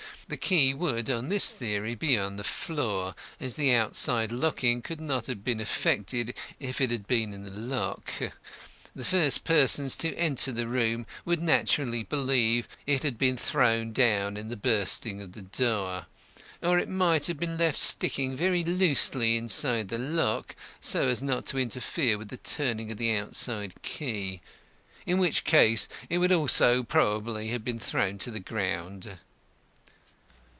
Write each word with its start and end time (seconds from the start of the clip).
The 0.27 0.37
key 0.37 0.73
would, 0.73 1.09
on 1.09 1.27
this 1.27 1.51
theory, 1.53 1.93
be 1.93 2.17
on 2.17 2.37
the 2.37 2.45
floor 2.45 3.15
as 3.41 3.57
the 3.57 3.73
outside 3.73 4.31
locking 4.31 4.81
could 4.81 5.01
not 5.01 5.27
have 5.27 5.43
been 5.43 5.59
effected 5.59 6.33
if 6.57 6.79
it 6.79 6.89
had 6.89 7.05
been 7.05 7.33
in 7.33 7.43
the 7.43 7.51
lock. 7.51 8.13
The 8.95 9.03
first 9.03 9.43
persons 9.43 9.97
to 9.97 10.15
enter 10.15 10.53
the 10.53 10.69
room 10.69 11.05
would 11.25 11.41
naturally 11.41 12.03
believe 12.03 12.69
it 12.87 13.03
had 13.03 13.17
been 13.17 13.35
thrown 13.35 13.91
down 13.91 14.37
in 14.37 14.47
the 14.47 14.55
bursting 14.55 15.21
of 15.21 15.33
the 15.33 15.41
door. 15.41 16.05
Or 16.63 16.79
it 16.79 16.87
might 16.87 17.25
have 17.27 17.37
been 17.37 17.57
left 17.57 17.77
sticking 17.77 18.33
very 18.33 18.63
loosely 18.63 19.35
inside 19.35 19.89
the 19.89 19.97
lock 19.97 20.55
so 20.79 21.09
as 21.09 21.21
not 21.21 21.45
to 21.47 21.57
interfere 21.59 22.17
with 22.17 22.29
the 22.29 22.37
turning 22.37 22.89
of 22.89 22.97
the 22.97 23.11
outside 23.17 23.73
key, 23.81 24.39
in 25.05 25.17
which 25.17 25.43
case 25.43 25.89
it 26.09 26.19
would 26.19 26.31
also 26.31 26.83
probably 26.83 27.49
have 27.49 27.65
been 27.65 27.79
thrown 27.79 28.17
to 28.19 28.31
the 28.31 28.39
ground." 28.39 29.17